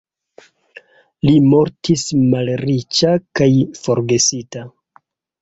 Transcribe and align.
Li 1.29 1.33
mortis 1.49 2.05
malriĉa 2.31 3.13
kaj 3.41 3.51
forgesita. 3.83 4.67